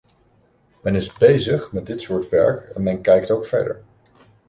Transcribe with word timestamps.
Men 0.83 0.95
is 0.95 1.13
bezig 1.17 1.71
met 1.71 1.85
dit 1.85 2.01
soort 2.01 2.29
werk 2.29 2.69
en 2.69 2.83
men 2.83 3.01
kijkt 3.01 3.31
ook 3.31 3.45
verder. 3.47 3.83